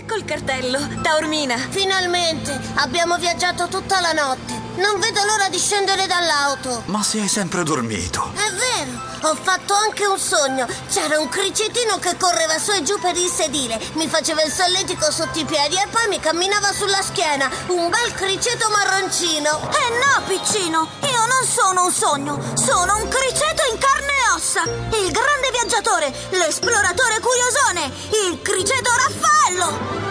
[0.00, 1.58] Ecco il cartello, Taormina.
[1.58, 2.58] Finalmente!
[2.76, 4.54] Abbiamo viaggiato tutta la notte.
[4.76, 6.84] Non vedo l'ora di scendere dall'auto.
[6.86, 8.32] Ma hai sempre dormito.
[8.32, 10.66] È vero, ho fatto anche un sogno.
[10.90, 15.10] C'era un cricetino che correva su e giù per il sedile, mi faceva il solletico
[15.12, 17.50] sotto i piedi e poi mi camminava sulla schiena.
[17.66, 19.60] Un bel criceto marroncino.
[19.68, 23.49] Eh no, piccino, io non sono un sogno, sono un criceto
[24.50, 24.62] in carne e ossa.
[24.64, 27.92] Il grande viaggiatore, l'esploratore curiosone,
[28.28, 30.08] il criceto Raffaello.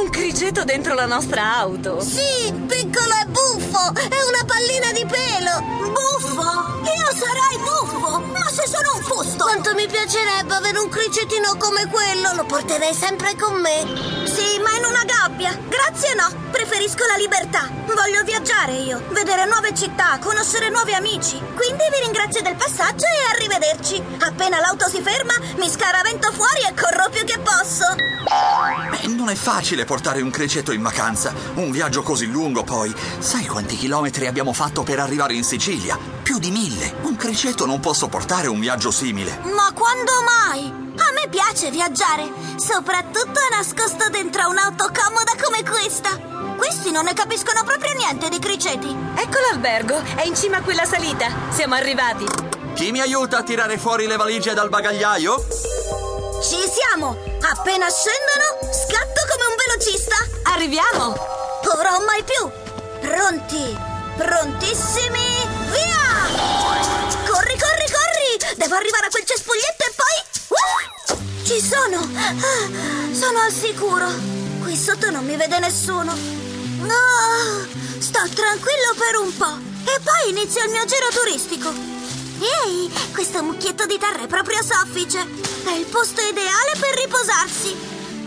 [0.00, 2.00] Un criceto dentro la nostra auto.
[2.00, 3.92] Sì, piccolo e buffo!
[3.94, 5.60] È una pallina di pelo!
[5.90, 6.82] Buffo?
[6.82, 9.44] Io sarai buffo, ma se sono un fusto.
[9.44, 13.86] Quanto mi piacerebbe avere un cricetino come quello, lo porterei sempre con me.
[14.26, 15.33] Sì, ma in una gabbia.
[15.50, 17.68] Grazie no, preferisco la libertà.
[17.86, 21.38] Voglio viaggiare io, vedere nuove città, conoscere nuovi amici.
[21.54, 24.02] Quindi vi ringrazio del passaggio e arrivederci.
[24.20, 27.84] Appena l'auto si ferma, mi scaravento fuori e corro più che posso.
[28.90, 31.32] Beh, non è facile portare un criceto in vacanza.
[31.54, 32.94] Un viaggio così lungo, poi.
[33.18, 35.98] Sai quanti chilometri abbiamo fatto per arrivare in Sicilia?
[36.22, 36.94] Più di mille.
[37.02, 39.38] Un criceto non può sopportare un viaggio simile.
[39.42, 40.82] Ma quando mai?
[40.96, 46.32] A me piace viaggiare, soprattutto nascosto dentro un'auto comoda come questa.
[46.56, 48.96] Questi non ne capiscono proprio niente di criceti.
[49.16, 51.26] Ecco l'albergo, è in cima a quella salita.
[51.50, 52.53] Siamo arrivati.
[52.74, 55.46] Chi mi aiuta a tirare fuori le valigie dal bagagliaio?
[56.42, 57.16] Ci siamo!
[57.40, 60.16] Appena scendono, scatto come un velocista.
[60.52, 61.14] Arriviamo.
[61.76, 62.50] Ora o mai più.
[63.00, 63.78] Pronti?
[64.16, 65.46] Prontissimi?
[65.70, 66.26] Via!
[67.24, 68.56] Corri, corri, corri!
[68.56, 70.18] Devo arrivare a quel cespuglietto e poi...
[70.58, 71.44] Uh!
[71.44, 71.98] Ci sono!
[71.98, 74.08] Ah, sono al sicuro.
[74.62, 76.12] Qui sotto non mi vede nessuno.
[76.12, 77.66] No!
[77.98, 79.58] Sto tranquillo per un po'.
[79.84, 81.94] E poi inizio il mio giro turistico.
[82.44, 85.18] Ehi, questo mucchietto di terra è proprio soffice.
[85.64, 87.74] È il posto ideale per riposarsi.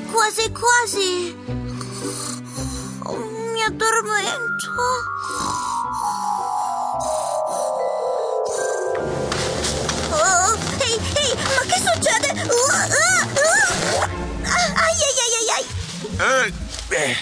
[0.09, 1.35] Quasi quasi.
[3.03, 4.71] Oh, mi addormento.
[10.09, 12.27] Oh, ehi, ehi, ma che succede?
[14.73, 15.65] Ai, ai, ai, ai, ai.
[16.17, 16.53] Eh,
[16.95, 17.15] eh,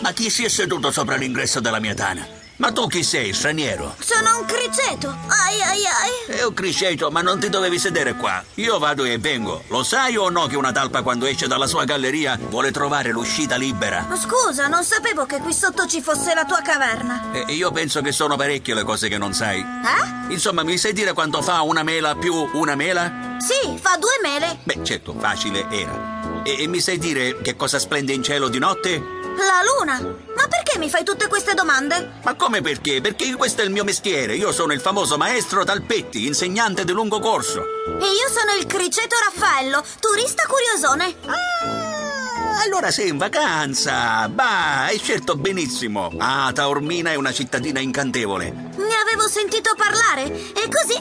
[0.00, 2.45] ma chi si è seduto sopra l'ingresso della mia tana?
[2.58, 3.94] Ma tu chi sei, straniero?
[3.98, 5.08] Sono un criceto.
[5.08, 6.38] Ai, ai, ai.
[6.38, 8.42] È un criceto, ma non ti dovevi sedere qua.
[8.54, 9.62] Io vado e vengo.
[9.68, 13.56] Lo sai o no che una talpa quando esce dalla sua galleria vuole trovare l'uscita
[13.56, 14.06] libera?
[14.16, 17.30] Scusa, non sapevo che qui sotto ci fosse la tua caverna.
[17.32, 19.60] E io penso che sono parecchie le cose che non sai.
[19.60, 20.32] Eh?
[20.32, 23.36] Insomma, mi sai dire quanto fa una mela più una mela?
[23.38, 24.60] Sì, fa due mele.
[24.62, 26.42] Beh, certo, facile era.
[26.42, 29.15] E, e mi sai dire che cosa splende in cielo di notte?
[29.36, 30.00] La luna.
[30.00, 32.12] Ma perché mi fai tutte queste domande?
[32.24, 33.00] Ma come perché?
[33.00, 34.34] Perché questo è il mio mestiere.
[34.34, 37.60] Io sono il famoso maestro Talpetti, insegnante di lungo corso.
[37.60, 41.14] E io sono il criceto Raffaello, turista curiosone.
[41.26, 44.28] Ah, allora sei in vacanza.
[44.28, 46.10] Bah, hai scelto benissimo.
[46.18, 48.50] Ah, Taormina è una cittadina incantevole.
[48.50, 50.94] Ne avevo sentito parlare e così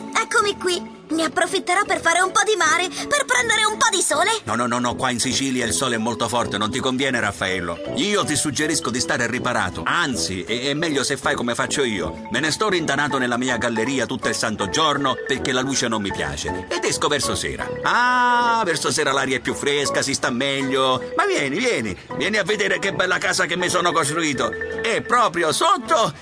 [0.45, 0.93] eccomi qui.
[1.07, 4.31] Ne approfitterò per fare un po' di mare, per prendere un po' di sole.
[4.43, 7.19] No, no, no, no, qua in Sicilia il sole è molto forte, non ti conviene,
[7.19, 7.79] Raffaello.
[7.95, 9.83] Io ti suggerisco di stare riparato.
[9.85, 12.27] Anzi, è, è meglio se fai come faccio io.
[12.31, 16.01] Me ne sto rintanato nella mia galleria tutto il santo giorno perché la luce non
[16.01, 16.65] mi piace.
[16.69, 17.69] Ed esco verso sera.
[17.83, 21.13] Ah, verso sera l'aria è più fresca, si sta meglio.
[21.15, 24.51] Ma vieni, vieni, vieni a vedere che bella casa che mi sono costruito.
[24.81, 26.13] È proprio sotto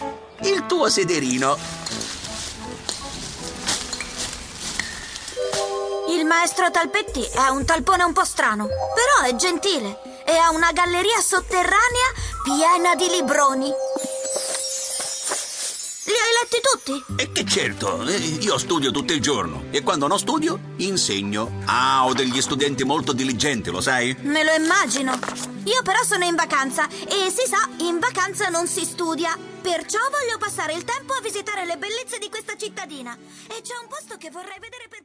[0.41, 1.82] il tuo sederino.
[6.23, 10.72] Il maestro Talpetti è un talpone un po' strano, però è gentile e ha una
[10.72, 13.66] galleria sotterranea piena di libroni.
[16.06, 17.03] Li hai letti tutti?
[17.17, 21.62] E che certo, eh, io studio tutto il giorno e quando non studio, insegno.
[21.66, 24.16] Ah, ho degli studenti molto diligenti, lo sai?
[24.22, 25.19] Me lo immagino.
[25.66, 29.38] Io però sono in vacanza e si sa, in vacanza non si studia.
[29.62, 33.17] Perciò voglio passare il tempo a visitare le bellezze di questa cittadina.
[33.47, 35.03] E c'è un posto che vorrei vedere per